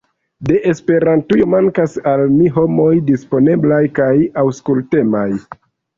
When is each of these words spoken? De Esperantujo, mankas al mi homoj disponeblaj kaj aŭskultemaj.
De 0.51 0.53
Esperantujo, 0.69 1.45
mankas 1.53 1.99
al 2.13 2.23
mi 2.37 2.49
homoj 2.55 2.89
disponeblaj 3.11 3.83
kaj 4.01 4.11
aŭskultemaj. 4.45 5.27